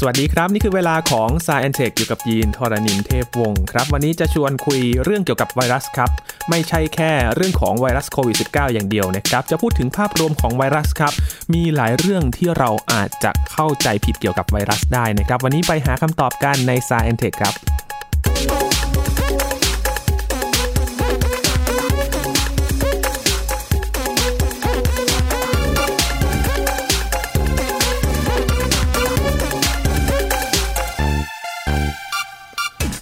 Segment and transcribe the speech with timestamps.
[0.00, 6.10] สวัสดีครับ นี่คือเวลาของ s ายแอนเทคอยู่กับยีนทรณินเทพวงศ์ครับ วันนี้จะชวนคุยเรื่องเกี่ยวกับไวรัสครับ
[6.50, 11.12] ไม่ใช่แค่เรื่องของไวรัสโควิด -19 อย่างเดียวนะครับ จะพูดถึงภาพรวมของไวรัสครับ
[11.54, 17.54] มีหลายเรื่องที่เราอาจจะเข้าใจผิดเกี่ยวกับไวรัสได้นะครับ วันนี้ไปหาคำตอบกันใน s ายแอนเทคครับ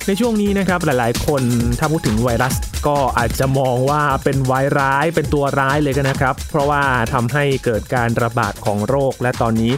[0.09, 1.43] ในช่วงนี้นะครับหลายๆ คน
[1.79, 2.55] ถ้าพูดถึงไวรัส
[2.87, 6.83] ก็อาจจะมองว่าเป็นไวร้ายเป็นตัวร้ายเลยกันนะครับ เพราะว่า
[7.13, 9.73] ทำให้เกิดการระบาดของโรค และตอนนี้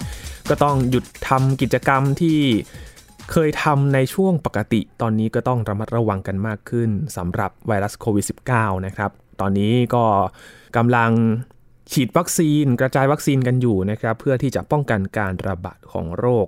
[0.49, 2.39] ก็ต้องหยุดทำกิจกรรมที่
[3.33, 10.05] เคยทำในช่วงปกติ ตอนนี้ก็ต้องระมัดระวังกันมากขึ้นสำหรับไวรัสโควิด -19 นะครับ ตอนนี้ก็
[10.77, 11.11] กำลัง
[11.93, 16.47] ฉีดวัคซีนกระจายวัคซีนกันอยู่นะครับ เพื่อที่จะป้องกันการระบาดของโรค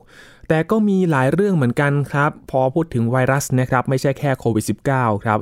[0.53, 5.39] แต่ก็มีหลายเรื่องเหมือนกันครับ พอพูดถึงไวรัสนะครับ ไม่ใช่แค่โควิด -19 ครับ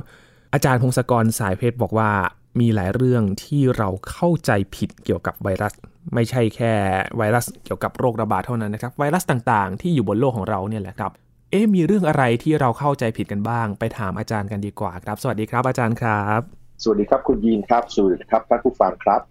[0.53, 2.11] อาจารย์พงศกรสายเพชรบอกว่า
[2.59, 5.73] มีหลายเรื่องที่เราเข้าใจผิดเกี่ยวกับไวรัส
[6.13, 6.73] ไม่ใช่แค่
[7.17, 11.11] ไวรัสเกี่ยวกับโรคระบาดเท่านั้นนะครับ ไวรัสต่างๆ ที่อยู่บนโลกของเราเนี่ยแหละครับ
[11.51, 16.41] เอ๊มีเรื่องอะไรที่เราเข้าใจผิดกันบ้าง ไปถามอาจารย์กันดีกว่าครับ สวัสดีครับอาจารย์ครับ
[16.83, 19.21] สวัสดีครับคุณยีนครับสวัสดีครับท่านผู้ฟังครับ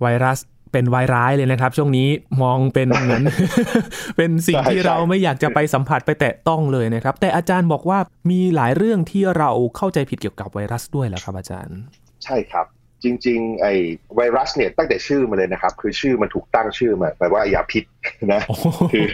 [0.00, 0.38] ไวรัส
[0.72, 2.08] เป็นวายร้ายเลยนะครับ ช่วงนี้
[2.42, 3.22] มองเป็นเหมือน
[4.16, 7.98] เป็นสิ่งที่เราไม่อยากจะไปสัมผัสไปแตะต้องเลยนะครับ แต่อาจารย์บอกว่า
[8.30, 11.78] มีหลายเรื่องที่เราเข้าใจผิดเกี่ยวกับไวรัสด้วยแหละครับอาจารย์
[12.24, 12.66] ใช่ครับ
[13.04, 13.74] จริง ๆ ไอ้
[14.16, 17.84] ไวรัสเนี่ยตั้งแต่ชื่อมาเลยนะครับ คือชื่อมันถูกตั้งชื่อมาแปลว่าอย่าพิษ
[18.32, 18.42] นะ
[18.92, 19.06] คือ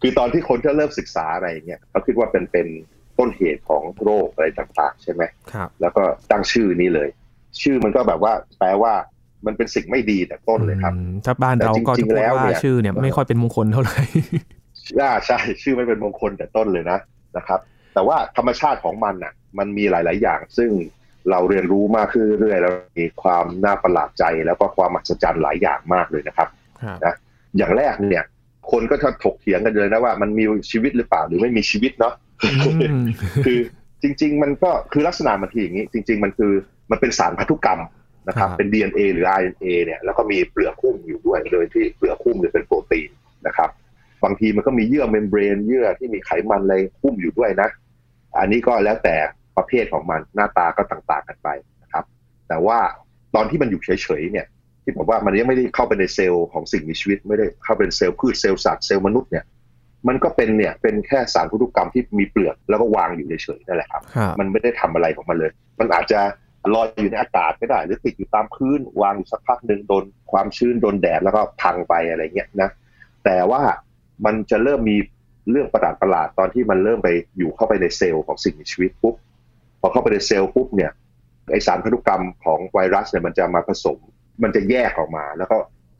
[0.00, 2.66] คือตอนที่คนที่เริ่มศึกษาอะไรเนี่ยเขาคิดว่าเป็นเป็น
[3.18, 7.08] ต้นเหตุของโรคอะไรต่างๆ ใช่ไหมครับแล้วก็ตั้งชื่อนี้เลย
[7.62, 8.94] ชื่อมันก็แบบว่าแปลว่า
[9.46, 10.92] มันเป็นสิ่งไม่ดีแต่ต้นเลยครับ
[11.26, 14.00] ถ้าบ้านเราก็จะพูดว่าชื่อเนี่ยไม่ค่อยเป็นมงคลเท่าไหร่
[15.26, 16.98] ใช่ชื่อไม่เป็นมงคลแต่ต้นเลยนะ
[17.36, 17.60] นะครับ
[17.94, 20.70] แต่ว่าธรรมชาติของมันอะ มันมีหลาย ๆ อย่าง ซึ่ง
[21.30, 26.48] เราเรียนรู้มากขึ้นเรื่อยๆแล้วมีความน่าประหลาดใจแล้วก็ความมหัศจรรย์หลายอย่างมากเลยนะครับ
[27.04, 27.14] นะ
[27.56, 28.24] อย่างแรกเนี่ย
[28.70, 32.14] คนก็จะถกเถียงกันเลยนะว่ามันมีชีวิตหรือเปล่าหรือไม่มีชีวิตเนาะ
[33.46, 33.58] คือ
[34.02, 36.52] จริง ๆ มันก็คือลักษณะมันทีอย่างนี้ จริง ๆ มันคือ
[36.90, 37.80] มันเป็นสารพันธุกรรม
[38.28, 43.10] นะครับเป็น DNA หรือ RNA เนี่ยแล้วก็มีเปลือกหุ้มอยู่ด้วย โดยที่เปลือกหุ้มเนี่ยเป็นโปรตีน
[43.46, 43.70] นะครับ
[44.24, 47.68] บางทีมันก็มีเยื่อ membrane เยื่อที่มีไขมันอะไรหุ้มอยู่ด้วยนะ
[48.38, 49.16] อันนี้ก็แล้วแต่
[49.56, 51.48] ประเภทของมันหน้าตาก็ต่างๆกันไป
[51.82, 52.04] นะครับ
[52.48, 52.78] แต่ว่า
[53.34, 54.46] ตอนที่มันอยู่เฉยๆเนี่ย
[54.82, 59.44] ที่บอกว่ามันยังไม่ได้เข้าไปในเซลล์ของสิ่งมีชีวิต ไม่ได้เข้าไปในเซลล์พืชเซลล์สัตว์เซลล์มนุษย์เนี่ย
[60.08, 64.02] มันก็เป็นเนี่ยเป็นแค่สารพันธุกรรมที่มีเปลือกแล้วก็วางอยู่เฉยๆนั่นแหละครับ
[64.40, 65.50] มันไม่ได้ทำอะไรของมันเลย
[65.80, 66.20] มันอาจจะ
[66.74, 72.70] ลอยอยู่ในอากาศก็ได้ หรือติดอยู่ตามพื้นวางอยู่สักพักหนึ่งโดนความชื้นโดนแดดแล้วก็พังไปอะไรเงี้ยนะ
[73.24, 73.62] แต่ว่า
[74.24, 74.96] มันจะเริ่มมี
[75.50, 79.14] เรื่องประหลาดประหลาดตอนที่มันเริ่มไปอยู่เข้าไปในเซลล์ของสิ่งมีชีวิตปุ๊บ
[79.80, 80.92] พอเข้าไปในเซลล์ปุ๊บเนี่ย
[81.50, 83.98] ไอสารพันธุกรรมของไวรัสเนี่ยมันจะมาผสม
[84.42, 85.56] มันจะแยกออกมา แล้วก็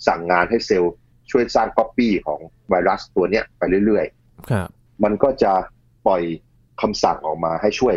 [0.06, 0.92] สั่งงานให้เซลล์
[1.30, 2.40] ช่วยสร้างก๊อปปี้ของ
[2.70, 5.52] ไวรัสตัวเนี้ยไปเรื่อยๆมันก็จะ
[6.06, 6.22] ปล่อย
[6.80, 7.94] คำสั่งออกมาให้ช่วย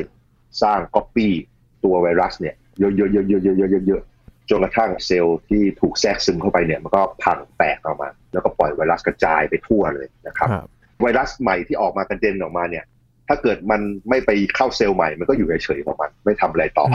[0.63, 1.33] สร้างก๊อปปี้
[1.85, 10.49] ตัวไวรัสเนี่ยเยอะๆๆๆๆๆจนกระทั่งเซลล์ที่ถูกแทรกซึมเข้าไปเนี่ยมันก็พังแตกออกมา แล้วก็ปล่อยไวรัสกระจายไปทั่วเลยนะครับ
[11.01, 12.85] ไวรัสใหม่ที่ออกมากระเด็นออกมาเนี่ย
[13.27, 16.85] ถ้าเกิดมันไม่ไปเข้าเซลล์ใหม่มันก็อยู่เฉยๆของมันไม่ทำอะไรต่อ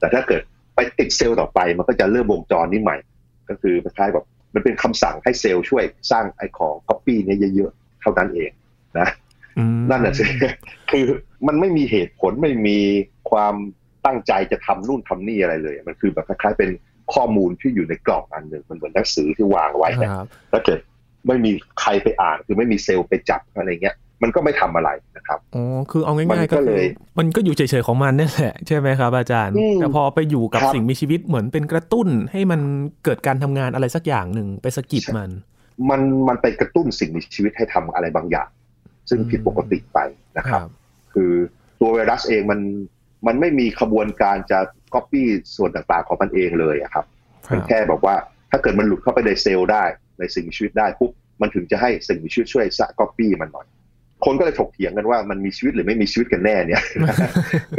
[0.00, 0.42] แต่ถ้าเกิด
[0.74, 2.96] ไปติดเซลล์ต่อไปมันก็จะเริ่มวงจรนี้ใหม่
[3.48, 4.24] ก็คือคล้ายแบบ
[4.54, 8.50] มันเป็นคำสั่งให้เซลล์ช่วยสร้างไอ้ของก๊อปปี้นี้เยอะๆเท่านั้นเอง
[8.98, 9.08] นะ
[9.90, 10.24] นั่นแหะสิ
[10.90, 11.04] คือ
[11.46, 12.78] มันไม่มีเหตุผลไม่มี
[13.30, 13.54] ความ
[14.06, 16.70] ตั้งใจจะทำนู่นทำนี่อะไรเลย มันคือแบบคล้ายๆเป็น
[17.14, 20.10] ข้อมูลที่อยู่ในกล่องอันหนึ่งมันเหมือนหนังสือที่วางไว้เนี่ย
[20.52, 20.78] ถ้าเกิด
[21.26, 21.50] ไม่มี
[21.80, 26.84] ใครไปอ่านคือไม่มีเซลล์ไปจับอะไรเงี้ยมันก็ไม่ทำอะไรนะครับ อ๋อ คือเอาง่ายๆก็เลย
[27.18, 32.60] มันก็อยู่เฉยๆของมันนี่แหละใช่ไหมครับอาจารย์ แต่พอไปอยู่กับสิ่งมีชีวิตเหมือนเป็นกระตุ้น ให้มัน
[33.04, 35.30] เกิดการทำงานอะไรสักอย่างหนึ่งไปสกิดมัน
[35.90, 38.48] มันมันไปกระตุ้นสิ่งมีชีวิตให้ทำอะไรบางอย่าง
[39.08, 39.98] ซึ่งผิดปกติไป
[40.36, 40.68] นะครับ
[41.14, 41.32] คือ
[41.80, 42.60] ตัวไวรัสเองมัน
[43.26, 44.58] มันไม่มีขบวนการจะ
[44.94, 45.26] ก๊อปปี้
[45.56, 47.04] ส่วนต่างๆของมันเองเลยครับ
[47.50, 48.14] มันแค่บอกว่า
[48.50, 49.84] ถ้าเกิดมันหลุดเข้าไปในเซลล์ได้
[50.18, 53.66] ในสิ่งมีชีวิตได้ปุ๊บมันถึงจะให้สิ่งมีชีวิตช่วยสะก๊อปปี้มันหน่อย
[54.24, 56.82] คนก็เลยถกเถียงกันว่ามันมีชีวิตหรือไม่มีชีวิตกันแน่เนี่ย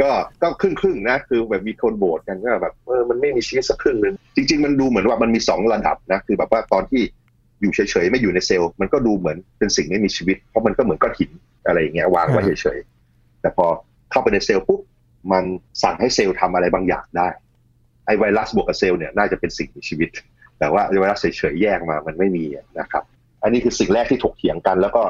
[0.02, 0.10] ก็
[0.42, 7.02] ก็ครึ่งครึ่งนะคือแบบมีคนโบสกันก็แบบเออมันไม่มีชีวิตสักครึ่งหนึ่งจริง ๆ มันดูเหมือนว่ามันมีสองระดับนะคือแบบว่าตอนที่
[7.60, 11.30] อยู่เฉยๆไม่อยู่ในเซลล์มันก็ดูเหมือนเป็นสิ่งไม่มีชีวิต เพราะมันก็เหมือนก้อนหิน
[11.66, 13.66] อะไรอย่างเงี้ยวางไว้เฉยๆแต่พอ
[14.10, 14.80] เข้าไปในเซลล์ปุ๊บ
[15.32, 15.44] มัน
[15.82, 17.28] สั่งให้เซลล์ทำอะไรบางอย่างได้
[18.06, 20.08] ไอไวรัสบวกกับเซลล์เนี่ยน่าจะเป็นสิ่งมีชีวิต
[20.58, 22.44] แต่ว่าไวรัสเฉยๆแยกมามันไม่มี
[22.78, 23.04] นะครับ
[23.42, 25.02] อันนี้คือสิ่งแรกที่ถกเถียงกัน แล้วก็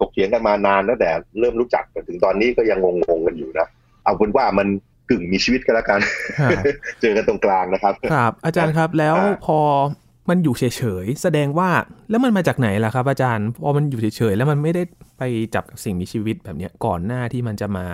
[0.00, 1.10] ถกถียงกันมานานแล้วแต่
[1.40, 3.66] เริ่มรู้จักกันถึงตอนนี้ก็ยังงงๆกันอยู่นะ
[4.04, 4.68] เอาเป็นว่ามัน
[5.10, 6.00] กึ่งมีชีวิตกันแล้วกัน
[6.40, 6.64] ครับ
[7.00, 9.58] เจอกันตรงกลางนะครับ ครับ อาจารย์ครับแล้วอ่าพอ
[10.28, 11.70] มันอยู่เฉยๆ แสดงว่า
[12.10, 14.82] แล้วมันมาจากไหนล่ะครับอาจารย์พอมันอยู่เฉยๆ แล้วมันไม่ได้
[15.18, 15.22] ไป
[15.54, 17.86] จับกับสิ่งมีชีวิตแบบนี้ก่อนหน้าที่มันจะมา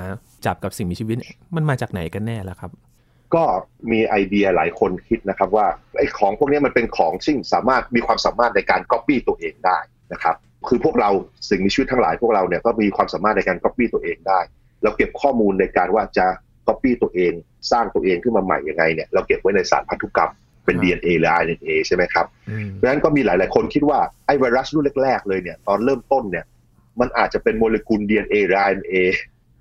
[0.46, 1.16] จับกับสิ่งมีชีวิต
[1.56, 2.70] มันมาจากไหนกันแน่ล่ะครับ
[3.34, 3.44] ก็
[3.90, 5.66] มีไอเดียหลายคนคิดนะครับว่า
[5.98, 9.78] ไอ้ของพวกนี้มันเป็นของซึ่งสามารถมีความสามารถในการก๊อปปี้ตัวเองได้
[10.12, 10.36] นะครับ
[10.68, 11.10] คือพวกเรา
[11.48, 14.40] สิ่งมีชีวิตทั้งหลายพวกเราเนี่ยก็มีความสามารถในการก๊อปปี้ตัวเองได้
[14.82, 16.26] เราเก็บข้อมูลในการว่าจะ
[16.68, 17.32] ก๊อปปี้ตัวเอง
[17.70, 20.32] สร้างตัวเองขึ้นมาใหม่ยังไงเนี่ยเราเก็บไว้ในสารพันธุกรรม
[20.64, 26.44] เป็นครับ DNA หรือ RNA ใช่ไหมครับอืมเพราะฉะนั้นก็มีหลาย ๆ คนคิดว่าไอ้ไวรัสรุ่นแรก ๆ เลยเนี่ยตอนเริ่มต้นเนี่ย
[27.00, 28.94] มันอาจจะเป็นโมเลกุล DNA หรือ RNA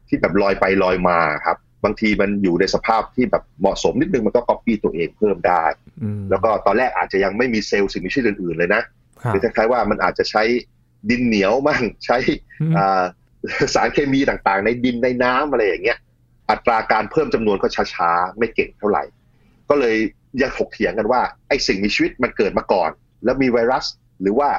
[0.07, 5.63] ที่แบบลอยไปลอยมาครับ บางทีมันอยู่ในสภาพที่แบบเหมาะสมนิดนึงมันก็ก๊อปปี้ตัวเองเพิ่มได้
[6.03, 8.81] อืมแล้วก็ตอนแรกอาจจะยังไม่มีเซลล์สิ่งมีชีวิตอื่น ๆ เลยนะ
[9.21, 10.44] ครับหรือคล้ายๆว่ามันอาจจะใช้
[11.09, 12.18] ดินเหนียวมั่งใช้
[12.62, 13.04] อืมอ่า
[13.74, 15.97] สารเคมีต่างๆ ในดินในน้ำอะไรอย่างเงี้ย
[16.50, 19.04] อัตราการเพิ่มจำนวนก็ช้าๆ ไม่เก่งเท่าไหร่
[19.69, 19.95] ก็เลย
[20.42, 22.92] ยังถกเถียงกันว่าไอ้สิ่งมีชีวิตมันเกิดมาก่อน
[23.24, 23.86] แล้วมีไวรัส
[24.22, 24.50] หรือว่า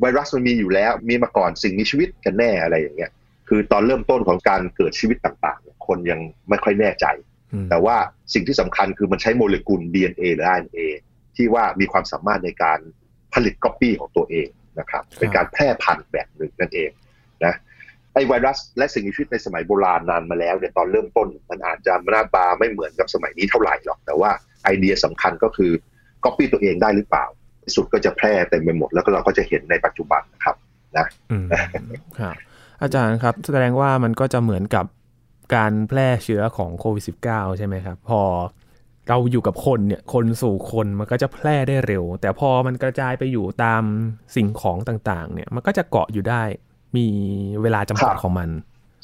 [0.00, 3.10] ไวรัสมันมีอยู่แล้วมีมาก่อนสิ่งมีชีวิตกันแน่อะไรอย่างเงี้ย
[3.48, 7.06] คือตอนเริ่มต้นของการเกิดชีวิตต่างๆเนี่ยคนยังไม่ค่อยแน่ใจ
[7.52, 7.96] อืมแต่ว่า
[8.34, 10.78] สิ่งที่สำคัญคือมันใช้โมเลกุล DNA หรือ RNA
[11.36, 12.78] ที่ว่ามีความสามารถในการ
[13.34, 14.48] ผลิตก๊อปปี้ของตัวเอง
[14.80, 16.90] นะครับ เป็นการแพร่พันธุ์แบบหนึ่งนั่นเอง
[17.44, 17.54] นะ
[18.14, 24.30] ไอไวรัสและสิ่งมีชีวิตในสมัยโบราณนานมาแล้วเนี่ยตอนเริ่มต้นมันอาจจะหน้าตาไม่เหมือนกับสมัยนี้เท่าไหร่หรอกแต่ว่า
[24.68, 25.70] ไอเดียสำคัญก็คือ
[26.24, 27.26] ก๊อปปี้ตัวเองได้หรือเปล่า
[27.64, 30.56] ที่สุดก็จะแพร่เต็มไปหมดแล้วก็เราก็จะเห็นในปัจจุบันนะครับ
[31.30, 31.46] อืม
[32.20, 32.34] ครับ
[32.82, 34.86] อาจารย์ครับ แสดงว่ามันก็จะเหมือนกับ
[35.54, 38.22] การแพร่เชื้อของโควิด -19 ใช่ไหมครับ พอ
[39.08, 43.82] เราอยู่กับคนเนี่ยคนสู่คนมันก็จะแพร่ได้เร็ว แต่พอมันกระจายไปอยู่ตาม
[44.36, 46.42] สิ่งของต่างๆ เนี่ยมันก็จะเกาะอยู่ได้
[46.96, 47.06] มี
[47.62, 48.48] เวลาจำกัดครับของมัน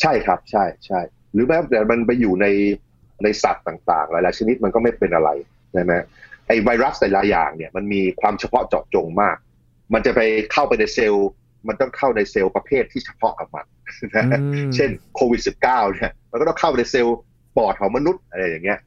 [0.00, 1.00] ใช่ครับใช่ใช่
[1.32, 2.46] หรือแม้แต่มันไปอยู่ใน
[3.22, 5.30] ในสัตว์ต่างๆ หลายๆชนิดมันก็ไม่เป็นอะไร
[5.74, 5.92] ใช่ไหม
[6.46, 9.36] ไอไวรัสแต่ละอย่างเนี่ยมันมีความเฉพาะเจาะจงมาก
[9.94, 10.20] มันจะไป
[10.52, 11.28] เข้าไปในเซลล์
[11.68, 13.66] มันต้องเข้าในเซลล์ประเภทที่เฉพาะกับมัน
[14.16, 15.60] นะอืมเช่นโควิด -19
[15.92, 17.18] เนี่ยมันก็ต้องเข้าไปในเซลล์
[17.56, 18.78] ปอดของมนุษย์อะไรอย่างเงี้ย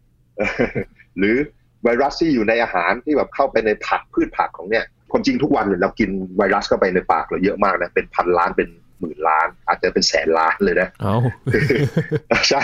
[1.18, 1.36] หรือ
[1.84, 8.69] ไวรัสที่อยู่ในอาหารที่แบบเข้าไปในผักพืชผักของเนี่ยความจริงทุกวันเนี่ยเรากินไวรัสเข้าไปในปากเราเยอะมากนะเป็นพันล้านเป็น
[9.00, 11.18] หมื่นล้าน อาจจะเป็นแสนล้านเลยนะเอา
[12.50, 12.62] ใช่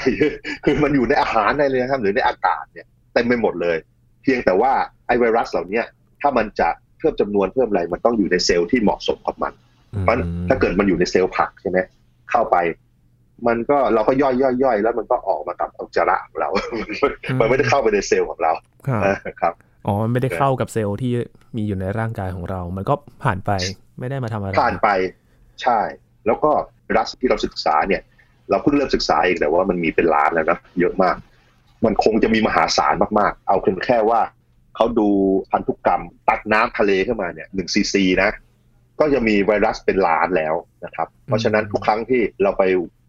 [0.64, 3.78] คือมันอยู่ในอาหารได้เลยนะครับหรือในอากาศเนี่ยเต็มไปหมดเลย
[4.24, 4.72] เพียงแต่ว่า
[5.08, 5.86] ไอไวรัสเหล่าเนี้ย
[6.22, 9.54] ถ้ามันจะเพิ่มจำนวนเพิ่มอะไรมันต้องอยู่ในเซลล์ที่เหมาะสมกับมัน
[10.02, 10.16] เพราะ
[10.50, 11.80] ถ้าเกิดมันอยู่ในเซลล์ผักใช่ไหม
[12.32, 12.56] เข้าไป
[13.48, 16.50] มันก็เราก็ย่อยย่อยย่อยแล้วมันก็ออกมากับอุจจาระของเรา
[17.40, 18.52] มันไม่ได้เข้าไปในเซลล์ของเรา
[18.88, 19.54] ครับเออครับ
[19.86, 21.12] อ๋อมันไม่ได้เข้ากับเซลล์ที่
[21.56, 23.52] มีอยู่ในร่างกายของเรา มันก็ผ่านไป
[24.00, 24.90] ไม่ได้มาทำอะไรผ่านไป
[25.62, 25.80] ใช่
[26.26, 26.52] แล้วก็
[26.86, 28.02] ไวรัสที่เราศึกษาเนี่ย
[28.50, 31.16] เราเพิ่งเริ่มศึกษาเองแต่ว่ามันมีเป็นล้านแล้วนะเยอะมาก
[31.86, 34.22] มันคงจะมีมหาศาลมากๆ เอาเพียงแค่ว่า
[34.76, 35.10] เขาดู
[35.52, 38.30] พันธุกรรมตัดน้ำทะเลขึ้นมาเนี่ยหนึ่งซีซีนะ
[39.00, 40.54] ก็จะมีไวรัสเป็นล้านแล้ว
[40.86, 42.64] นะครับ เพราะฉะนั้นทุกครั้งที่เราไป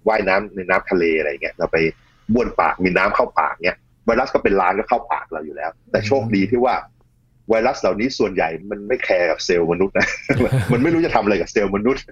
[0.08, 1.78] ว่ายน้ำในน้ำทะเลอะไรเงี้ยเราไป
[2.32, 3.76] บ้วนปากมีน้ำเข้าปากเนี่ย
[4.06, 6.74] ไวรัสก็เป็นล้านก็เข้าปากเราอยู่แล้ว แต่โชคดีที่ว่า
[7.50, 10.06] ไวรัสเหล่านี้ส่วนใหญ่มันไม่แคร์กับเซลล์มนุษย์นะ
[10.72, 12.02] มันไม่รู้จะทำอะไรกับเซลล์มนุษย์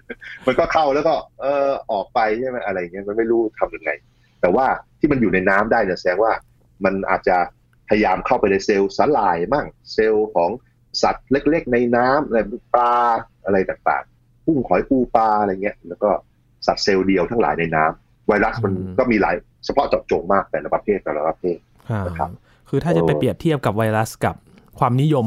[0.47, 3.91] มันก็เข้าแล้วก็เออออกไปใช่ไหมอะไรเงี้ยมันไม่รู้ทำยังไง
[4.41, 4.67] แต่ว่า
[4.99, 6.33] ที่มันอยู่ในน้ำได้เนี่ยแสดงว่า
[6.85, 7.37] มันอาจจะ
[7.89, 10.51] พยายามเข้าไปในเซลล์สาหร่ายมั่งเซลล์ของ
[11.03, 12.39] สัตว์เล็กๆ ในน้ำอะไร
[12.75, 12.95] ปลา
[13.45, 16.11] อะไรต่างๆกุ้งหอยปูปลาอะไรเงี้ย แล้วก็
[16.67, 19.35] สัตว์เซลล์เดียวทั้งหลายในน้ำไวรัสมันก็มีหลาย
[19.65, 21.57] เฉพาะเจาะจงมากแต่ละประเภทแต่ละประเภท
[21.91, 22.31] ครับนะครับ
[22.69, 24.37] คือถ้าจะไปเปรียบเทียบกับไวรัสกับ
[24.79, 25.27] ความนิยม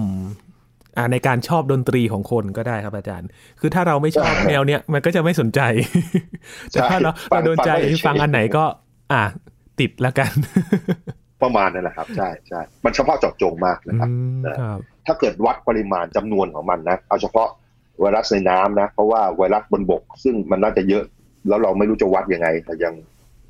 [0.98, 3.28] อ่าในการชอบดนตรีของคนก็ได้ครับอาจารย์
[3.60, 5.60] คือถ้าเราไม่ชอบใช่แนวเนี้ยมันก็จะไม่สนใจ
[6.72, 8.64] แต่ถ้าเราฟัเรางโดนใจฟังไม่เฉยฟังอันไหนก็
[9.14, 9.24] อะ
[9.80, 10.32] ติดละกัน
[11.44, 17.50] ประมาณนั่นแหละครับใช่ใช่มันเฉพาะเจาะจงมากนะครับอืมครับถ้าเกิดวัดปริมาณจำนวนของมันนะเอาเฉพาะ
[18.00, 21.04] ไวรัสในน้ำนะ เพราะว่าไวรัสบนบก ซึ่งมันน่าจะเยอะ
[21.48, 22.94] แล้วเราไม่รู้จะวัดยังไงแต่ยัง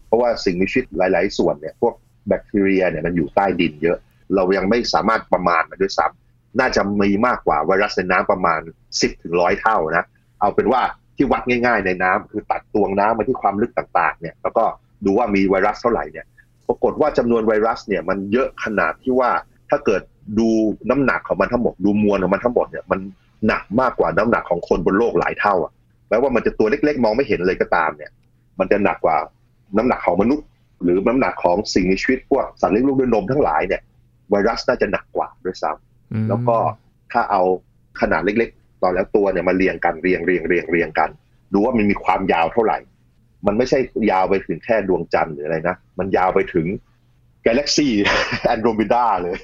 [0.07, 1.93] เพราะว่าสิ่งมีชีวิตหลาย ๆ ส่วนเนี่ยพวก
[2.27, 3.97] แบคทีเรียเนี่ยมันอยู่ใต้ดินเยอะ
[4.35, 8.59] เรายังไม่สามารถประมาณมันด้วยซ้ำน่าจะมีมากกว่าไวรัสในน้ำประมาณ
[8.91, 10.05] 10ถึงร้อยเท่านะ
[10.39, 10.81] เอาเป็นว่า
[11.15, 14.63] ที่วัดง่าย ๆ ในน้ำคือตัดตวงน้ำมาที่ความลึกต่าง ๆ เนี่ย แล้วก็
[15.05, 16.25] ดูว่ามีไวรัสเท่าไหร่เนี่ย
[16.67, 19.29] ปรากฏว่าจำนวนไวรัสเนี่ยมันเยอะขนาดที่ว่า
[19.69, 20.01] ถ้าเกิด
[20.39, 20.49] ดู
[20.89, 22.99] น้ำหนักของมันทั้งหมดดูมวลของมันทั้งหมดเนี่ยมัน
[23.47, 25.71] หนักมากกว่าน้ำหนักของคนบนโลกหลายเท่าอะ
[26.09, 28.11] แม้ว่ามันจะตัวเล็กๆ มองไม่เห็นเลยก็ตามเนี่ย
[28.59, 29.17] มันจะหนักกว่า
[29.77, 30.45] น้ำหนักของมนุษย์
[30.83, 33.81] หรือน้ำหนักของสิ่งมีชีวิตพวกสัตว์เลี้ยงลูกด้วยนมทั้งหลายเนี่ย
[34.31, 36.57] ไวรัสน่าจะหนักกว่าด้วยซ้ำอืมแล้วก็
[37.11, 37.41] ถ้าเอา
[38.01, 41.09] ขนาดเล็กๆ ตอนแล้วตัวเนี่ยมาเรียงกันเรียงเรียงเรียงเรียงกัน
[41.53, 42.77] ดูว่ามันมีความยาวเท่าไหร่
[43.47, 43.79] มันไม่ใช่
[44.11, 46.67] ยาวไปถึงแค่ดวงจันทร์หรืออะไรนะ มันยาวไปถึง
[47.45, 47.91] กาแล็กซี่
[48.43, 49.35] แอนโดรเมดาเลย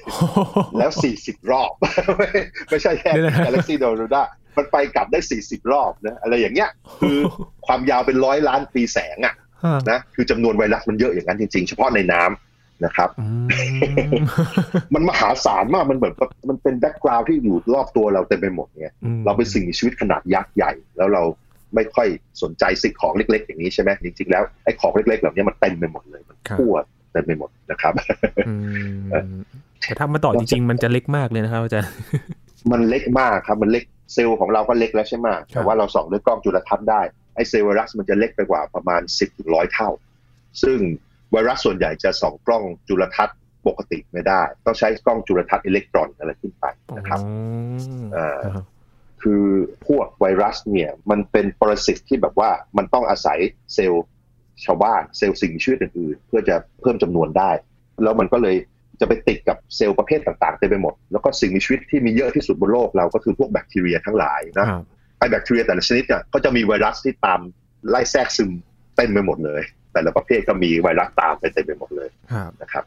[0.78, 0.90] แล้ว
[1.20, 1.72] 40 รอบ
[2.18, 2.28] ไม่
[2.70, 4.22] ไม่ใช่แค่เดี๋ยวนะกาแล็กซี่แอนโดรเมดา
[4.56, 7.18] มันไปกลับได้ 40 รอบนะอะไรอย่างเงี้ยคือ
[7.66, 13.26] ความยาวเป็นร้อยล้านปีแสงอะฮะนะคือจำนวนไวรัสมันเยอะอย่างนั้นจริงๆ เฉพาะในน้ำนะครับอื
[14.08, 14.10] ม
[14.94, 16.14] มันมหาศาลมากมันแบบ
[16.48, 21.22] มันเป็น background ที่อยู่รอบตัวเราเต็มไปหมดไงอืมเราเป็นสิ่งมีชีวิตขนาดยักษ์ใหญ่ แล้วเรา
[21.74, 22.08] ไม่ค่อย
[22.42, 26.74] สนใจสิ่งของเล็ก ๆ อย่างนี้ใช่ไหมจริงๆแล้วไอ้ของเล็ก ๆ เหล่านี้มันเต็มไปหมดเลยมันครับทั่ว
[27.12, 27.94] เต็มไปหมดนะครับ
[28.48, 28.54] อื
[29.26, 29.34] ม
[29.80, 31.90] แต่ถ้ามาต่อจริง ๆ มันจะเล็กมากเลยนะครับอาจารย์
[32.72, 37.02] มันเล็กมากครับมันเล็กเซลล์ของเราก็เล็กแล้วใช่ไหมแต่ว่าเราส่องด้วยกล้องจุลทรรศน์ได้
[37.34, 39.88] ไอ้เซลล์ไวรัสมันจะเล็กไปกว่าประมาณ 10ถึงร้อยเท่า
[40.62, 40.78] ซึ่ง
[41.32, 43.36] ไวรัสส่วนใหญ่จะส่องกล้องจุลทรรศน์
[43.66, 46.64] ปกติไม่ได้ ต้องใช้กล้องจุลทรรศน์อิเล็กตรอนอะไรขึ้นไป
[46.96, 48.40] นะครับอ๋ออ่า
[49.22, 49.44] คือ
[49.86, 53.38] พวกไวรัสเนี่ยมันเป็นปรสิตที่แบบว่ามันต้องอาศัย
[53.74, 54.04] เซลล์
[54.64, 57.50] ชาวบ้านเซลล์สิ่งมีชีวิตอื่นๆเพื่อจะเพิ่มจำนวนได้
[58.02, 58.56] แล้วมันก็เลย
[59.00, 64.82] จะไปติดกับเซลล์ประเภทต่างๆเต็มไปหมด แล้วก็สิ่งมีชีวิตที่มีเยอะที่สุดบนโลกเราก็คือพวกแบคทีเรียทั้งหลายนะครับ
[65.18, 67.40] ไอแบคทีเรียแต่ละชนิดเนี่ยก็จะมีไวรัสที่ตาม
[67.88, 68.52] ไล่แทรกซึม
[68.96, 69.62] เต็มไปหมดเลย
[69.92, 72.84] แต่ละประเภทก็มีไวรัสตามไปเต็มไปหมดเลยครับนะครับ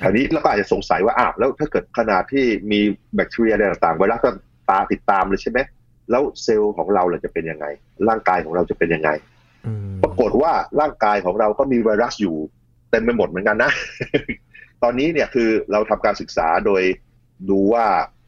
[0.00, 2.80] คราวนี้เราก็อาจจะสงสัยว่าอ้าวแล้วถ้าเกิดขนาดที่มี
[3.14, 4.30] แบคทีเรียอะไรต่างๆไวรัสก็
[4.70, 5.58] ตามติดตามเลยใช่ไหม
[6.10, 7.66] แล้วเซลล์ของเราเราจะเป็นยังไง
[8.08, 9.10] ร่างกายของเราจะเป็นยังไง
[9.66, 12.36] อืมปรากฏว่าร่างกายของเราก็มีไวรัสอยู่
[12.90, 13.70] เต็มไปหมดเหมือนกันนะ
[14.82, 16.82] ตอนนี้เนี่ยคือเราทำการศึกษาโดย
[17.50, 17.84] ดูว่า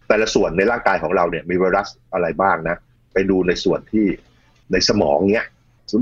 [0.08, 2.76] แต่ละส่วนในร่างกายของเราเนี่ยมีไวรัสอะไรบ้างนะ
[3.12, 4.06] ไปดูในส่วนที่
[4.72, 5.46] ในสมองเนี้ย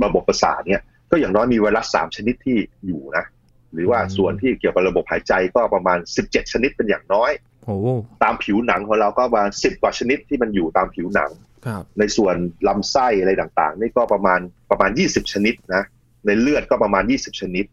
[0.05, 3.25] ระบบประสาทเนี่ยก็อย่างน้อยมีไวรัสสามชนิดที่อยู่นะ
[3.73, 7.31] หรือว่าส่วนที่เกี่ยวกับระบบหายใจก็ประมาณ17ชนิดเป็นอย่างน้อย
[7.65, 7.77] โอ้
[8.23, 11.48] ตามผิวหนังของเราก็ประมาณ10กว่าชนิดที่มันอยู่ตามผิวหนังครับ
[11.99, 12.37] ในส่วน
[12.69, 15.83] ลำไส้อะไรต่างๆ นี่ก็ประมาณประมาณ 20 ชนิดนะ
[16.27, 17.65] ในเลือดก็ประมาณ 20 ชนิด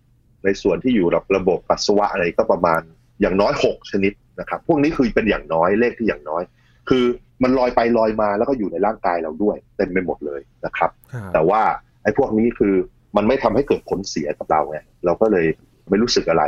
[0.46, 2.82] ในส่วนที่อยู่กับระบบปัสสาวะอะไรก็ประมาณ
[3.22, 6.44] อย่างน้อย 6 ชนิดนะครับ พวกนี้คือเป็นอย่างน้อยเลขที่อย่างน้อย
[6.90, 7.06] คือ
[7.44, 11.62] มันลอยไปลอยมาแล้วก็อยู่ในร่างกายเราด้วยเต็มไปหมดเลยนะครับครับแต่ว่า
[12.04, 12.74] ไอ้พวกนี้คือ
[13.16, 15.46] มันไม่ทำให้เกิดผลเสียกับเราไงเราก็เลย
[15.90, 16.44] ไม่รู้สึกอะไร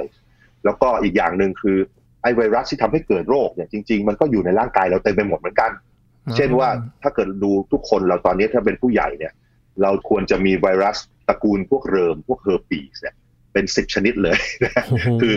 [0.66, 1.78] แล้วก็อีกอย่างหนึ่งคือ
[2.22, 5.72] ไอ้ไวรัสที่ทำให้เกิดโรคเนี่ยจริง ๆ มันก็อยู่ในร่างกายเราเต็มไปหมดเหมือนกัน
[6.36, 6.70] เช่นว่า
[7.04, 9.34] ถ้าเกิดดูทุกคนเราตอนนี้ถ้าเป็นผู้ใหญ่เนี่ย
[9.82, 13.16] เราควรจะมีไวรัสตระกูลพวกเริมพวกเฮอร์ปีสเนี่ย
[13.54, 14.38] เป็นสิบชนิดเลย
[14.90, 15.36] โอ้โหคือ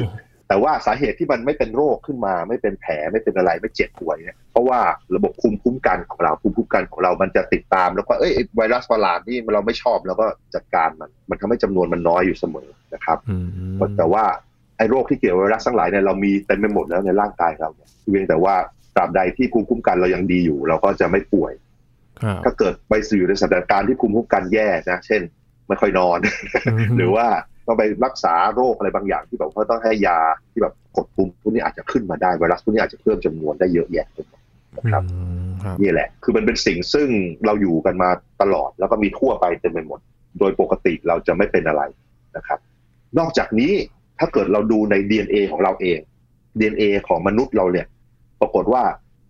[0.49, 4.81] แต่ว่าสาเหตุที่มันไม่เป็นโรคขึ้นมา ไม่เป็นแผลไม่เป็นอะไรไม่เจ็บป่วยเนี่ยเพราะว่า
[5.17, 14.25] ระบบภูมิคุ้มกันของเราภูมิคุ้มกันของเรามันจะติดตาม แล้วก็เอ้ยไอ้ไวรัสประหลาดนี่เราไม่ชอบแล้วก็จัดการมันมันทำให้จำนวนมันน้อยอยู่เสมอนะครับอืมแต่ว่า
[14.79, 18.55] ไอ้โรคที่เกี่ยวกับไวรัสทั้งหลายเนี่ยเรามีเต็มไปหมดแล้วในร่างกายเราเนี่ยเพียงแต่ว่า
[18.97, 21.53] ตราบใดที่ภูมิคุ้มกันเรายังดีอยู่ เราก็จะไม่ป่วย
[22.23, 25.23] ครับถ้าเกิดไปสู่อยู่ในสถานการณ์ที่ภูมิคุ้มกันแย่นะ เช่น
[25.69, 26.19] ไม่ค่อยนอน
[26.75, 27.27] มหรือว่า
[27.67, 30.19] ต้องไปรักษาโรคอะไรบางอย่างที่แบบว่าต้องให้ยา
[30.51, 34.41] ที่แบบกดภูมิพวกนี้อาจจะขึ้นมาได้ไวรัสพวกนี้อาจจะเพิ่มจำนวนได้เยอะแยะไปหมด
[34.79, 35.19] นะครับอื
[35.49, 37.09] มครับนี่แหละ คือมันเป็นสิ่งซึ่ง
[37.47, 38.11] เราอยู่กันมา
[38.43, 40.01] ตลอด แล้วก็มีทั่วไปเต็มไปหมด
[40.39, 41.83] โดยปกติเราจะไม่เป็นอะไร
[42.37, 42.59] นะครับ
[43.19, 43.73] นอกจากนี้
[44.19, 45.99] ถ้าเกิดเราดูใน DNA ของเราเอง
[46.59, 47.87] DNA ของมนุษย์เราเนี่ย
[48.41, 48.83] ปรากฏว่า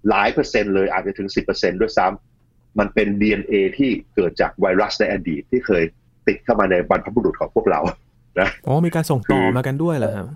[0.08, 5.82] หลายเปอร์เซ็นต์เลยอาจจะถึง 10%ด้วยซ้ำมันเป็น DNA ที่เกิดจากไวรัสในอดีตที่เคย
[6.26, 7.80] ติดเข้ามาในบรรพบุรุษของพวกเรา
[8.66, 10.26] อ๋อมีการส่งต่อมากันด้วยเหรอครับ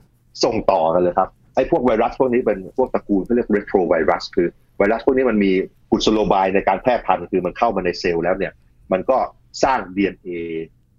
[0.45, 4.47] ส่งต่อกันเลยครับไอ้พวกไวรัสพวกนี้เป็นพวกตระกูลเขาเรียกเรโทรไวรัสคือ
[4.78, 5.52] ไวรัสพวกนี้มันมี
[5.90, 8.52] กุศโลบายในการแพร่พันธุ์คือมันเข้ามาในเซลล์แล้วเนี่ย
[8.93, 9.19] มันก็
[9.64, 10.31] สร้าง DNA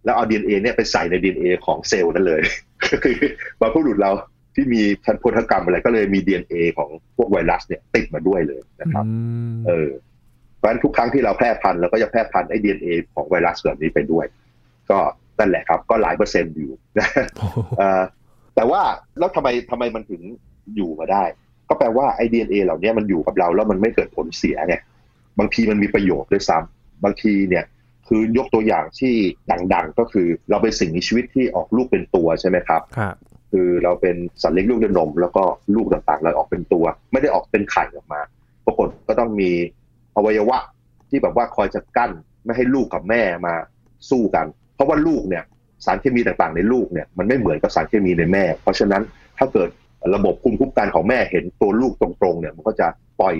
[0.03, 2.41] แล้วเอา DNA เนี่ยไปใส่ใน DNA ของเซลล์นั่นเลย
[2.91, 3.15] ก็คือ
[3.59, 4.11] บรรพบุรุษเรา
[4.55, 9.11] ที่มีพันธุกรรมอะไรก็เลยมี DNA ของพวกไวรัสเนี่ยติดมาด้วยเลยนะครับอื
[9.55, 9.89] มเออ
[10.57, 14.25] เพราะฉะนั้นทุกครั้งที่เราแพร่พันธุ์เราก็จะแพร่พันธุ์ไอ้ DNA ของไวรัสแบบนี้ไปด้วย
[14.89, 14.99] ก็
[15.39, 16.71] นั่นแหละครับ ก็หลายเปอร์เซ็นต์อยู่
[17.37, 18.01] โอ้โหเอ่อ
[18.55, 18.81] แต่ว่า
[19.17, 20.21] แล้วทำไมทำไมมันถึง
[20.75, 21.23] อยู่มาได้
[21.69, 24.75] ก็แปลว่าไอ DNA เหล่านี้มันอยู่กับเราแล้วมันไม่เกิดผลเสียไง
[25.39, 27.65] บางทีมันมีประโยชน์ด้วยซ้ำบางทีเนี่ย
[28.07, 29.13] คือยกตัวอย่างที่
[29.73, 32.81] ดัง ๆ ก็คือเราเป็นสิ่งมีชีวิตที่ออกลูกเป็นตัวใช่ไหมครับ
[33.55, 35.43] ครับคือเราเป็นสัตว์เลี้ยงลูกด้วยนม แล้วก็
[35.75, 38.21] ลูกต่างๆเราออกเป็นตัว ไม่ได้ออกเป็นไข่ออกมา
[38.65, 39.51] ปรากฏก็ต้องมี
[40.15, 40.57] อวัยวะ
[41.09, 42.11] ที่แบบว่าคอยจะกั้น
[42.45, 43.53] ไม่ให้ลูกกับแม่มา
[44.09, 44.45] สู้กัน
[44.75, 45.43] เพราะว่าลูกเนี่ย
[45.85, 49.01] สารเคมีต่างๆในลูกเนี่ยมันไม่เหมือนกับสารเคมีในแม่ เพราะฉะนั้น
[49.37, 49.69] ถ้าเกิด
[50.15, 52.87] ระบบภูมิคุ้มกันของแม่เห็นตัวลูกตรงๆเนี่ยมันก็จะ
[53.19, 53.35] ปล่อย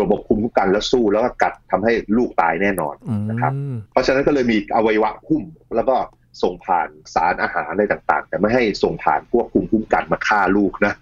[0.00, 3.52] ระบบภูมิคุ้มกันแล้วสู้แล้วก็กัดทำให้ลูกตายแน่นอนอืมนะครับ
[3.92, 5.42] เพราะฉะนั้นก็เลยมีอวัยวะหุ้ม
[5.76, 5.96] แล้วก็
[6.42, 10.94] ส่งผ่านสารอาหารอะไรต่างๆ แต่ไม่ให้ส่งผ่านพวกภูมิคุ้มกันมาฆ่าลูกนะ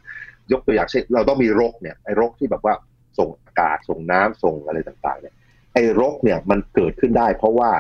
[0.53, 2.75] ยกตัวอย่างเช่น เราต้องมีรกเนี่ยไอ้รกที่แบบว่า
[3.19, 5.35] ส่งอากาศส่งน้ำส่งอะไรต่างๆเนี่ย
[5.75, 7.71] ไอ้รกเนี่ยมันเกิดขึ้นได้ เพราะว่า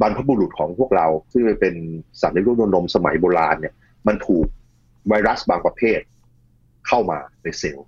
[0.00, 1.74] บรรพบุรุษของพวกเราที่เป็น
[2.20, 3.74] สัตว์ในรูปนมสมัยโบราณเนี่ย
[4.06, 4.46] มันถูก
[5.08, 6.00] ไวรัสบางประเภท
[6.88, 7.86] เข้ามาในเซลล์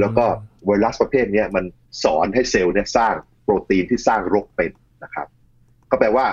[0.00, 0.24] แล้วก็
[0.66, 1.64] ไวรัสประเภทนี้มัน
[2.04, 4.72] สอนให้เซลล์เนี่ยสร้างโปรตีนที่สร้างโรคเป็น
[5.04, 5.26] นะครับ
[5.90, 6.26] ก็แปลว่า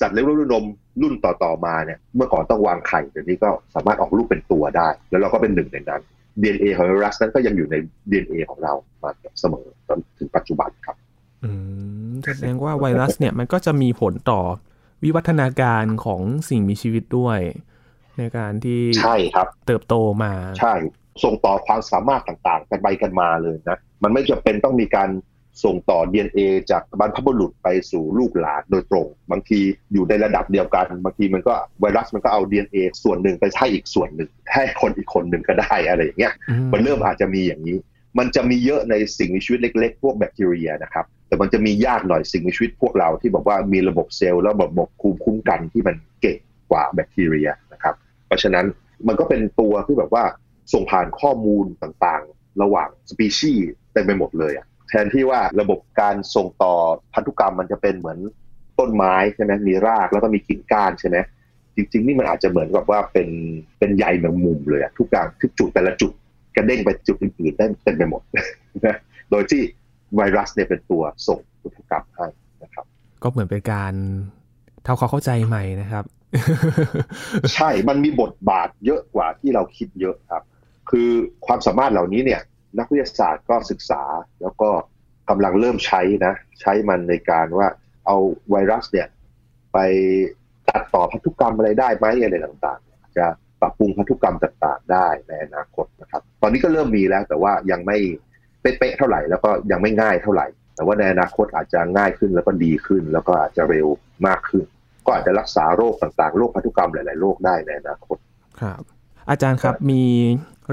[0.00, 0.64] สัตว์เลี้ยงลูกนม
[1.02, 6.02] รุ่นต่อๆมาเนี่ยเมื่อก่อนต้องวางไข่เดี๋ยวนี้ก็สามารถออกลูกเป็นตัวได้ แล้วเราก็เป็นหนึ่งในนั้น
[6.42, 7.76] DNA ของไวรัสนั้นก็ยังอยู่ใน
[8.10, 8.72] DNA ของเรา
[9.02, 9.10] มา
[9.40, 10.96] เสมอจนถึงปัจจุบันครับ
[11.44, 11.50] อื
[12.10, 14.40] มแสดงว่าไวรัสเนี่ยมันก็จะมีผลต่อ
[15.02, 17.38] วิวัฒนาการของสิ่งมีชีวิตด้วย
[18.18, 20.74] ในการที่ใช่ครับ เติบโตมา ใช่
[21.24, 25.08] ส่งต่อความสามารถต่างๆ กันไปกันมาเลยนะ มันไม่จำเป็นต้องมีการ
[25.64, 29.60] ส่งต่อ DNA จากบรรพบุรุษไปสู่ลูกหลานโดยตรง บางที
[29.92, 37.76] อยู่ในระดับเดียวกัน บางทีมันก็ไวรัสมันก็เอา DNA ส่วนหนึ่งไปให้อีกส่วนหนึ่งให้คนอีกคนหนึ่งก็ได้อะไรอย่างเงี้ยอืมมันเริ่มอาจจะมีอย่างนี้
[38.18, 46.38] มันจะมีเยอะในสิ่งมีชีวิตเล็ก ๆ พวกแบคทีเรียนะครับแต่มันจะมียากหน่อยสิ่งมีชีวิตพวกเราที่บอกว่ามีระบบเซลล์แล้วระบบภูมิคุ้มกันที่มันเก่ง
[46.70, 47.94] กว่าแบคทีเรียนะครับ
[48.26, 48.66] เพราะฉะนั้น
[49.08, 50.24] มันก็เป็นตัวที่แบบว่า
[50.72, 56.74] ส่งผ่านข้อมูลต่างๆ ระหว่างสปีชีส์เต็มไปหมดเลยอะ แทนที่ว่าระบบการส่งต่อ
[57.14, 58.18] พันธุกรรมมันจะเป็นเหมือน
[58.78, 61.16] ต้นไม้ใช่ไหมมีรากแล้วก็มีกิ่งก้านใช่ไหม
[61.76, 63.28] จริง ๆ นี่มันอาจจะเหมือนกับว่าเป็น
[63.78, 66.12] เป็นใยแมงมุมเลยอะทุกอย่างทุกจุดแต่ละจุด
[66.56, 68.22] กระเด้งไปจุดอื่นๆได้เต็มไปหมด
[68.86, 68.96] นะ
[69.30, 69.60] โดยที่
[70.16, 72.26] ไวรัสเนี่ยเป็นตัวส่งพันธุกรรมให้
[72.62, 72.84] นะครับ
[73.22, 73.94] ก็เหมือนเป็นการ
[74.86, 76.04] ทำความเข้าใจใหม่นะครับ
[77.54, 80.42] ใช่มันมีบทบาทเยอะกว่าที่เราคิดเยอะครับ
[80.90, 81.08] คือ
[81.46, 82.40] ความสามารถเหล่านี้เนี่ย
[82.78, 84.02] นักวิทยาศาสตร์ก็ศึกษา
[84.42, 84.70] แล้วก็
[85.30, 87.68] กำลังเริ่มใช้นะ ใช้มันในการว่า
[88.06, 88.16] เอา
[88.50, 89.08] ไวรัสเนี่ย
[89.72, 89.78] ไป
[90.68, 93.26] ตัดต่อพันธุกรรมอะไรได้ไหมอะไรต่างๆ จะ
[93.60, 97.98] ปรับปรุงพันธุกรรมต่างๆ ได้ในอนาคตนะครับ ตอนนี้ก็เริ่มมีแล้วแต่ว่ายังไม่
[98.60, 103.86] เป๊ะๆเท่าไหร่แล้วก็ยังไม่ง่ายเท่าไหร่ แต่ว่าในอนาคตอาจจะง่ายขึ้นแล้วก็ดีขึ้น แล้วก็อาจจะเร็ว
[104.26, 104.64] มากขึ้น
[105.06, 108.16] ก็อาจจะรักษาโรคต่างๆ โรคพันธุกรรมหลาย ๆ โรคได้ในอนาคต
[108.60, 108.82] ครับ
[109.30, 110.04] อาจารย์ครับมี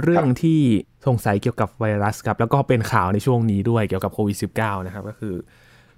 [0.02, 0.62] เรื่องที่
[1.06, 5.36] สงสัยเกี่ยวกับไวรัสครับ แล้วก็เป็นข่าวในช่วงนี้ด้วยเกี่ยวกับโควิด -19 นะครับ ก็คือ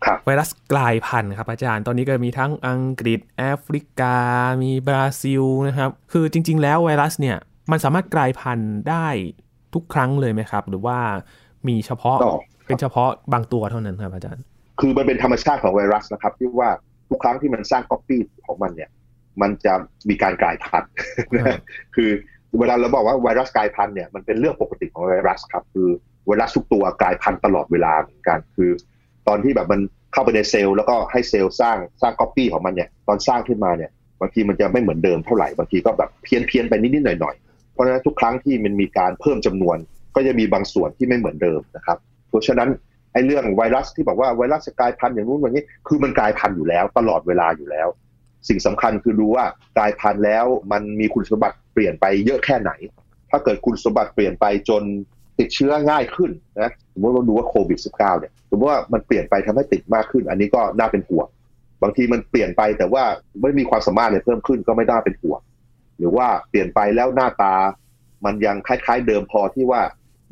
[0.05, 4.17] ครับไวรัสกลายพันธุ์ครับอาจารย์ ตอนนี้ก็มีทั้งอังกฤษแอฟริกา
[4.63, 7.37] มีบราซิลนะครับ คือจริง ๆ แล้วไวรัสเนี่ย
[7.71, 9.07] มันสามารถกลายพันธุ์ได้
[9.73, 10.97] ทุกครั้งเลยไหมครับ หรือว่า
[11.67, 12.31] มีเฉพาะก็
[12.67, 14.43] เป็นเฉพาะบางตัวเท่านั้นครับอาจารย์
[14.79, 16.69] คือมันเป็นธรรมชาติของไวรัสนะครับที่ว่า
[17.09, 18.89] ทุกครั้งที่มันสร้างก๊อปปี้ของมันเนี่ย
[19.41, 19.73] มันจะ
[20.09, 20.91] มีการกลายพันธุ์
[21.47, 21.61] ครับ
[21.95, 22.09] คือ
[22.59, 25.89] เวลาเราบอกว่าไวรัสกลายพันธุ์เนี่ยมันเป็นเรื่องปกติของไวรัสครับ คือ
[26.27, 28.71] ไวรัสทุกตัวกลายพันธุ์ตลอดเวลาเหมือนกันคือ
[29.27, 29.81] ตอนที่แบบมัน
[30.13, 39.77] เข้าไปในเซลล์แล้วก็ให้เซลล์สร้างสร้างก๊อปปี้ของมันเนี่ยตอนสร้างขึ้นมาเนี่ยบางทีมันจะไม่เหมือนเดิมเท่าไหร่บางทีก็แบบเพี้ยนเพี้ยนไปนิดๆหน่อยๆเพราะฉะนั้นทุกครั้งที่มันมีการเพิ่มจำนวน
[40.15, 41.97] ก็จะมีบางส่วนที่ไม่เหมือนเดิมนะครับ
[42.29, 42.69] เพราะฉะนั้น
[43.13, 47.87] ไอ้เรื่องไวรัสที่บอกว่าไวรัสจะกลายพันธุ์อย่างนู้นอย่างนี้ คือมันกลายพันธุ์อยู่แล้ว ตลอดเวลาอยู่แล้ว
[48.49, 49.45] สิ่งสำคัญคือดูว่า
[49.77, 52.71] กลายพันธุ์แล้วมันมีคุณสมบัติ เปลี่ยนไปเยอะแค่ไหน
[53.31, 54.83] ถ้าเกิดคุณสมบัติเปลี่ยนไปจน
[55.39, 61.27] ติดเชื้อง่ายขึ้นนะสมมติเราดูว่าโควิด -19 เนี่ยสมมติว่ามันเปลี่ยนไปทำให้ติดมากขึ้น อันนี้ก็น่าเป็นห่วง
[61.81, 63.03] บางทีมันเปลี่ยนไปแต่ว่า
[63.41, 65.39] ไม่มีความสามารถอะไรเพิ่มขึ้นก็ไม่น่าเป็นห่วง
[65.97, 67.53] หรือว่าเปลี่ยนไปแล้วหน้าตา
[68.25, 69.81] มันยังคล้ายๆเดิมพอที่ว่า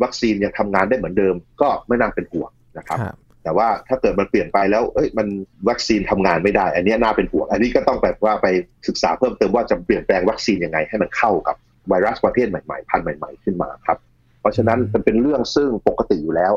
[0.03, 2.97] วัคซีนยังทำงานได้เหมือนเดิม ก็ไม่น่าเป็นห่วงนะครับ
[3.43, 5.27] แต่ว่าถ้าเกิดมันเปลี่ยนไปแล้วเอ้ยมัน
[5.69, 8.47] วัคซีนทำงานไม่ได้ อันนี้น่าเป็นห่วงอันนี้ก็ต้องแบบว่าไป
[8.87, 11.55] ศึกษาเพิ่มเติมว่าจะเปลี่ยนแปลงวัคซีนยังไง ให้มันเข้ากับ
[11.89, 13.97] ไวรัสประเภทใหม่ๆพันธุ์ใหม่ ๆขึ้นมาครับ
[14.41, 16.53] เพราะฉะนั้นมันเป็นเรื่องซึ่งปกติอยู่แล้ว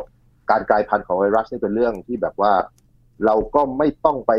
[0.51, 2.53] การกลายพันธุ์ของไวรัสนี่เป็นเรื่องที่แบบว่า
[3.27, 4.33] เราก็ไม่ต้องไป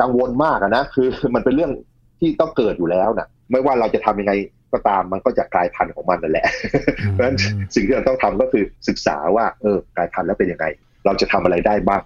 [0.00, 1.72] กังวลมากนะคือมันเป็นเรื่อง
[2.20, 4.32] ที่ต้องเกิดอยู่แล้วนะไม่ว่าเราจะทำยังไง
[4.72, 6.46] ก็ตามมันก็จะกลายพันธุ์ของมันนั่นแหละ
[7.12, 7.36] เพราะฉะนั้น
[7.74, 10.66] สิ่งที่เราต้องทำก็คือศึกษาว่าเออกลายพันธุ์แล้วเป็นยังไง
[11.06, 12.02] เราจะทำอะไรได้บ้าง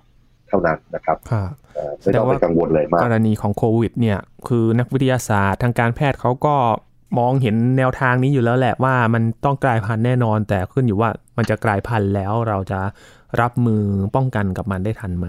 [0.48, 6.54] เท่านั้นนะครับครับเอ่อไม่ต้องไปกังวลเลยมากกรณีของโควิดเนี่ยคือนักวิทยาศาสตร์ทางการแพทย์เขาก็
[7.18, 12.80] มองเห็นแนวทางนี้อยู่แล้วแหละว่ามันต้องกลายพันธุ์แน่นอน แต่ขึ้นอยู่ว่ามันจะกลายพันธุ์แล้วเราจะ
[13.40, 13.84] รับมือ
[14.16, 15.26] ป้องกันกับมันได้ทันไหม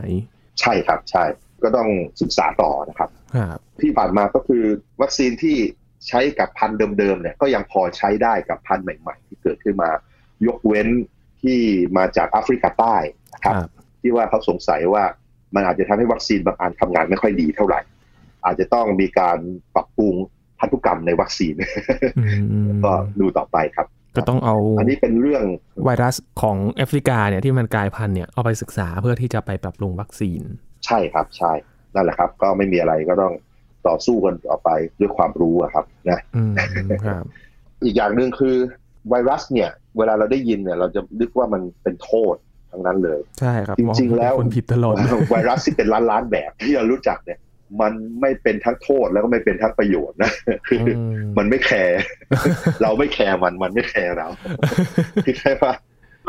[0.60, 1.24] ใช่ครับใช่
[1.64, 1.90] ก็ต้อง
[2.22, 4.64] ศึกษาต่อนะครับครับที่ผ่านมาก็คือ
[5.02, 5.58] วัคซีนที่
[6.08, 9.90] ใช้กับพันธุ์เดิมๆเนี่ยก็ยังพอใช้ได้กับพันธุ์ใหม่ ๆ ที่เกิดขึ้นมา
[10.48, 10.88] ยกเว้น
[11.42, 11.60] ที่
[11.98, 12.96] มาจากแอฟริกาใต้
[13.34, 13.70] นะครับครับ
[14.02, 15.04] ที่ว่าเขาสงสัยว่า
[15.56, 17.82] มันอาจจะทำให้วัคซีนบางอันทำงานไม่ค่อยดีเท่าไหร่
[18.46, 19.38] อาจจะต้องมีการ
[19.76, 20.16] ปรับปรุง
[20.60, 21.54] พันธุกรรมในวัคซีน
[22.20, 25.44] อืมก็ดูต่อไปครับ ก็ต้องเอาอันนี้เป็นเรื่อง
[25.86, 30.42] ไวรัสของแอฟริกาเนี่ยที่มันกลายพันธุ์เนี่ยเอาไปศึกษาเพื่อที่จะไปปรับปรุงวัคซีน
[30.86, 31.52] ใช่ครับใช่
[31.96, 33.34] นั่นแหละครับ ก็ไม่มีอะไรก็ต้อง
[33.88, 36.54] ต่อสู้กันต่อไปด้วยความรู้อะครับนะอืม
[37.06, 37.24] ครับ
[37.84, 38.56] อีกอย่างหนึ่งคือ
[39.10, 42.36] ไวรัสเนี่ย เวลาเราได้ยินเนี่ย เราจะนึกว่ามันเป็นโทษ
[42.72, 44.96] ทั้งนั้นเลย ใช่ครับ จริง ๆ แล้วคนผิดตลอด
[45.32, 47.40] ไวรัสที่เป็นล้านล้านๆแบบที่เรารู้จักเนี่ย
[47.82, 50.32] มันไม่เป็นทั้งโทษแล้วก็ไม่เป็นทั้งประโยชน์นะ
[50.68, 50.80] คือ
[51.38, 52.00] มันไม่แคร์
[52.82, 54.28] เราไม่แคร์มันมันไม่แคร์เรา
[55.26, 55.74] คือใช่ปะ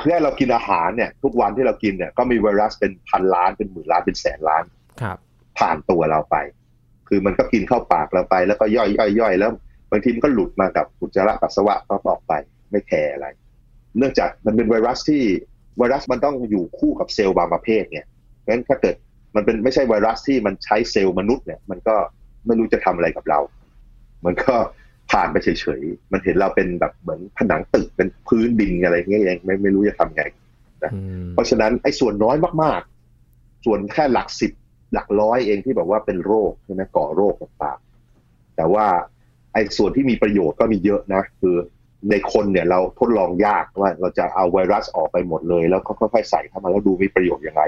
[0.09, 4.65] แค่เรากินอาหารเนี่ย ทุกวันที่เรากินเนี่ยก็มีไวรัสเป็นพันล้านเป็นหมื่นล้านเป็นแสนล้าน
[5.03, 5.17] ครับ
[5.59, 6.37] ผ่านตัวเราไป
[7.09, 9.51] คือมันก็กินเข้าปากเราไป แล้วก็ย่อยย่อยย่อยแล้ว
[9.91, 12.33] บางทีมันก็หลุดมากับอุจจาระปัสสาวะก็ออกไป
[12.73, 13.27] ไม่แคร์อะไร
[13.99, 15.23] เนื่องจากมันเป็นไวรัสที่
[15.79, 18.97] ไวรัสมันต้องอยู่คู่กับเซลล์บางประเภทเนี่ยเพราะฉะนั้นถ้าเกิด
[19.37, 21.97] มันเป็นไม่ใช่ไวรัสที่มันใช้เซลล์มนุษย์เนี่ย มันก็
[22.47, 23.41] ไม่รู้จะทำอะไรกับเรา
[24.25, 24.55] มันก็
[25.11, 25.49] ผ่านไปเฉ
[25.81, 30.23] ยๆ มันเห็นเราเป็นแบบเหมือนผนังตึกเป็นพื้นดินอะไรเงี้ยยังไม่ไม่รู้จะทำไง
[31.35, 34.53] เพราะฉะนั้นไอ้ส่วนน้อยมากๆ ส่วนแค่หลักสิบ
[34.93, 38.87] หลักร้อยเองที่แบบว่าเป็นโรคใช่ไหมก่อโรคต่างๆแต่ว่า
[39.53, 41.57] ไอ้ส่วนที่มีประโยชน์ก็มีเยอะนะ คือ
[42.11, 47.63] ในคนเนี่ยเราทดลองยากว่าเราจะเอาไวรัสออกไปหมดเลย แล้วค่อยๆใส่เข้ามาแล้วดูมีประโยชน์ยังไง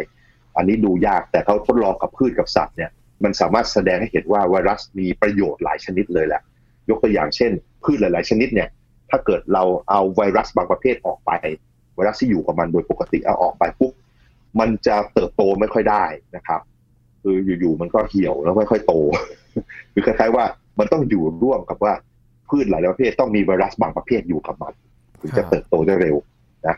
[0.56, 2.90] อันนี้ดูยากแต่เขาทดลองกับพืชกับสัตว์เนี่ย
[3.24, 6.42] มันสามารถแสดงให้เห็นว่าไวรัสมีประโยชน์หลายชนิดเลยแหละ
[6.88, 7.52] ยกตัวอย่างเช่น
[7.84, 8.68] พืชหลาย ๆ ชนิดเนี่ย
[9.10, 11.30] ถ้าเกิดเราเอาไวรัสบางประเภทออกไป
[11.94, 13.92] ไวรัสที่อยู่กับมันโดยปกติเอาออกไปปุ๊บ
[14.60, 16.04] มันจะเติบโตไม่ค่อยได้
[16.36, 16.60] นะครับ
[17.22, 18.92] คืออยู่ ๆ มันก็เหี่ยวแล้วไม่ค่อยโต
[19.92, 20.44] คือคล้ายๆว่า
[20.78, 21.92] มันต้องอยู่ร่วมกับว่า
[22.48, 24.72] พืชหลายประเภทต้องมีไวรัสบางประเภทอยู่กับมัน
[25.20, 26.16] ถึงจะเติบโตได้เร็ว
[26.66, 26.76] นะ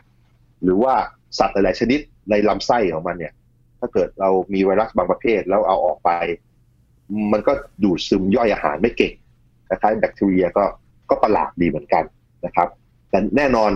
[0.63, 0.93] หรือว่า
[1.39, 1.99] สัตว์หลายชนิด
[2.29, 3.33] ในลำไส้ของมันเนี่ย
[3.79, 6.11] ถ้าเกิดเรามีไวรัสบางประเภทแล้วเอาออกไป
[7.31, 7.53] มันก็
[7.83, 9.13] ดูดซึมย่อยอาหารไม่เก่ง
[9.67, 10.63] คล้ายแบคทีเรียก็
[11.09, 12.03] ก็ประหลาดดีเหมือนกัน
[12.45, 12.67] นะครับ
[13.09, 13.71] แต่แน่นอน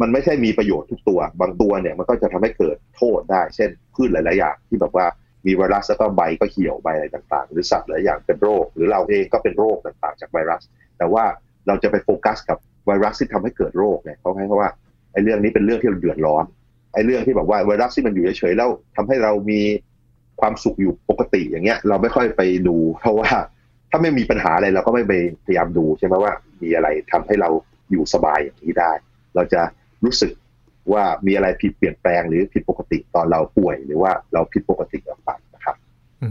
[0.00, 5.06] มันไม่ใช่มีประโยชน์ทุกตัว บางตัวเนี่ยมันก็จะทำให้เกิดโทษได้ เช่นพืชหลาย ๆ อย่างที่แบบว่า
[5.46, 10.62] มีไวรัสแล้วก็ใบก็เหี่ยวใบอะไรต่างๆ หรือสัตว์หลายอย่างเป็นโรค หรือเราเองก็เป็นโรคต่างๆ จากไวรัส
[10.98, 11.24] แต่ว่า
[11.66, 14.70] เราจะไปโฟกัสกับไวรัสที่ทำให้เกิดโรคเนี่ยเขาให้เขาะว่า
[15.12, 16.44] ไอ้เรื่องนี้เป็นเรื่องที่เราเดือดร้อน
[16.94, 19.60] ไอ้เรื่องที่แบบว่าไวรัสที่มันอยู่เฉยๆแล้วทำให้เรามี
[20.40, 23.30] ความสุขอยู่ปกติอย่างเงี้ย เราไม่ค่อยไปดู เพราะว่า
[23.90, 25.12] ถ้าไม่มีปัญหาอะไรเราก็ไม่ไป
[25.44, 27.48] พยายามดูใช่ไหมว่า มีอะไรทำให้เรา
[27.90, 28.92] อยู่สบายอย่างนี้ได้
[29.34, 29.60] เราจะ
[30.04, 30.32] รู้สึก
[30.92, 35.76] ว่ามีอะไรผิดเปลี่ยนแปลงหรือผิดปกติตอนเราป่วย หรือว่าเราผิดปกติออกไปนะครับ
[36.22, 36.30] อื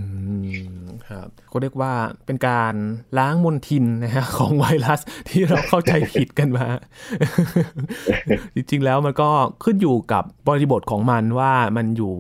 [0.84, 1.92] มครับก็เรียกว่า
[2.26, 2.74] เป็นการ
[3.18, 6.68] ล้างมลทินนะฮะของไวรัสที่เราเข้าใจผิดกันมา
[8.56, 9.30] จริงๆแล้วมันก็
[9.64, 12.14] ขึ้นอยู่กับบริบทของมันว่ามันอยู่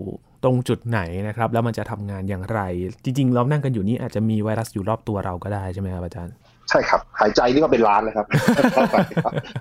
[0.43, 2.61] ตรงจุดไหนนะครับ แล้วมันจะทำงานอย่างไร
[3.03, 6.33] จริง ๆ เรานั่งกันอยู่นี้อาจจะมีไวรัสอยู่รอบตัวเราก็ได้ใช่ไหมครับอาจารย์
[6.69, 8.25] ใช่ครับ หายใจนี่ก็เป็นล้านนะครับ
[8.73, 8.95] เข้าไป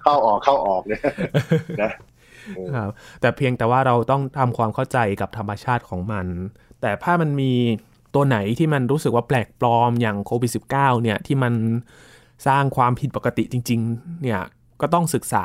[0.02, 1.00] เข้าออกเข้าออกเนี่ย
[1.82, 1.90] นะ
[2.76, 6.26] ครับแต่เพียงแต่ว่าเราต้องทำความเข้าใจกับธรรมชาติของมัน
[6.80, 7.52] แต่ถ้ามันมี
[8.14, 11.52] ตัวไหนที่มันรู้สึกว่าแปลกปลอมอย่างโควิด -19 เนี่ยที่มัน
[12.46, 14.40] สร้างความผิดปกติจริง ๆ เนี่ย
[14.80, 15.44] ก็ต้องศึกษา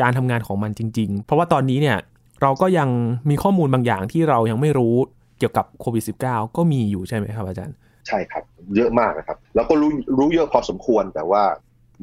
[0.00, 1.98] การทำงานของมันจริง ๆ เพราะว่าตอนนี้เนี่ย
[2.42, 2.88] เราก็ยัง
[3.30, 4.94] มีข้อมูลบางอย่างที่เรายังไม่รู้
[5.38, 7.76] เกี่ยวกับโควิด -19 ก็มีอยู่ใช่ไหมครับอาจารย์
[8.08, 8.44] ใช่ครับ
[8.76, 11.42] เยอะมากนะครับ แล้วก็รู้รู้เยอะพอสมควรแต่ว่า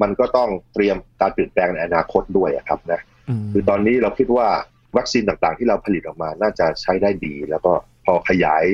[0.01, 3.01] มันก็ต้องเตรียมการเปลี่ยนแปลงในอนาคตด้วยครับนะ
[3.53, 4.47] คือตอนนี้เราคิดว่า
[4.97, 7.71] วัคซีนต่างๆ ที่เราผลิตออกมาน่าจะใช้ได้ดี แล้วก็
[8.05, 8.65] พอขยาย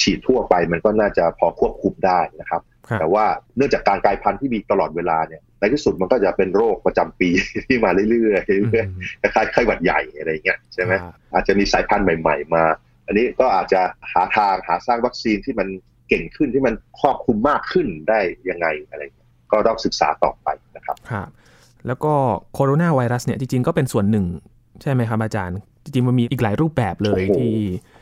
[0.00, 2.62] ฉีดทั่วไปมันก็น่าจะพอควบคุมได้นะครับ
[3.00, 3.24] แต่ว่า
[3.56, 7.28] เนื่องจากการกลายพันธุ์ที่มีตลอดเวลาเนี่ยในที่สุดมันก็จะเป็นโรคประจำปี
[7.66, 10.92] ที่มาเรื่อยๆเรื่อยๆคล้ายๆไข้หวัดใหญ่อะไรเงี้ยใช่ไหม
[11.32, 12.64] อาจจะมีสายพันธุ์ใหม่ ๆ มา
[13.06, 13.80] อันนี้ก็อาจจะ
[14.12, 15.68] หาทางหาสร้างวัคซีนที่มัน
[16.08, 19.02] เก่งขึ้นที่มันครอบคลุมมากขึ้นได้ยังไงอะไร
[19.52, 21.28] ก็ต้องศึกษาต่อไปนะครับครับ
[21.86, 22.12] แล้วก็
[22.54, 24.26] โคโรนาไวรัสเนี่ยจริงๆ ก็เป็นส่วนหนึ่ง
[24.82, 27.54] ใช่ไหมครับอาจารย์ จริงๆ มันมีอีกหลายรูปแบบเลยที่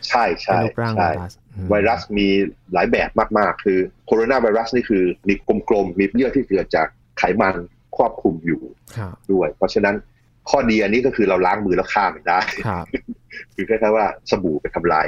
[0.09, 0.59] ใช่ใช่
[0.97, 1.33] ใช่ไวรัส
[1.71, 2.27] ไวรัสมี
[2.73, 5.35] หลายแบบมากๆ คือโคโรนาไวรัสนี่คือมี
[5.69, 6.87] กลมๆ มีเยื่อที่เกิดจาก
[7.19, 7.57] ไขมัน
[7.97, 8.63] ครอบคลุมอยู่
[9.33, 9.95] ด้วย เพราะฉะนั้น
[10.51, 12.41] ข้อดีอันนี้ก็คือเราล้างมือแล้วฆ่ามันได้
[13.55, 15.07] คือแค่ว่าสบู่ไปทำลาย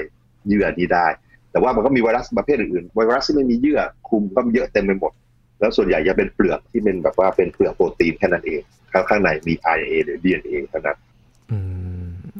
[0.49, 1.07] เยื่อนี้ได้
[1.51, 5.13] แต่ว่ามันก็มีไวรัสประเภทอื่นๆไวรัสที่ไม่มีเยื่อคลุมก็เยอะเต็มไปหมด
[5.61, 8.63] แล้วส่วนใหญ่จะเป็นเปลือกที่เป็นแบบว่าเป็นเปลือกโปรตีนแค่นั้นเอง
[9.09, 10.99] ข้างในมี RNA หรือ DNA เท่านั้น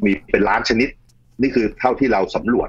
[0.05, 0.89] มีเป็นล้านชนิด
[1.43, 2.69] นี่คือเท่าที่เราสำรวจ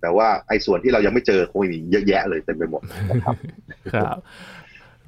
[0.00, 3.34] แต่ว่าไอ้ส่วนที่เรายังไม่เจอคงมีเยอะแยะเลยเต็มไปหมดนะครับ
[3.94, 4.16] ครับ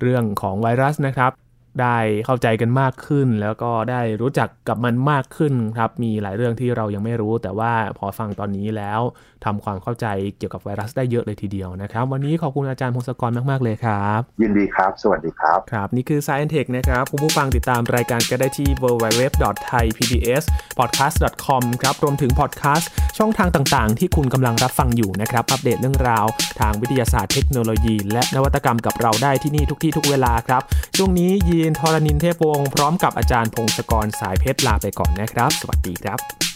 [0.01, 1.33] เรื่องของไวรัสนะครับ
[1.81, 9.01] ได้เข้าใจกันมากขึ้น แล้วก็ได้รู้จักกับมันมากขึ้นครับ มีหลายเรื่องที่เรายังไม่รู้ แต่ว่าพอฟังตอนนี้แล้ว
[9.45, 10.07] ทำความเข้าใจ
[10.39, 25.45] เกี่ยวกับไวรัสได้เยอะเลยทีเดียวนะครับ วันนี้ขอบคุณอาจารย์พงศกรมาก ๆ เลยครับ ยินดีครับ สวัสดีครับ ครับ นี่คือ Science Tech นะครับ คุณผู้ฟังติดตามรายการก็ได้ที่ www.thaipbspodcast.com ครับ รวมถึงพอดแคสต์ช่องทางต่างๆ ที่คุณกำลังรับฟังอยู่นะครับ
[25.53, 26.27] อัปเดตเรื่องราว
[26.61, 30.63] ทางวิทยาศาสตร์เทคโนโลยี และนวัตกรรมกับเราได้ที่นี่ทุกที่ทุกเวลาครับ
[30.97, 36.48] ช่วงนี้ยีนทรณินเทพวงศ์พร้อมกับอาจารย์พงศกรสายเพชรลาไปก่อนนะครับ สวัสดีครับ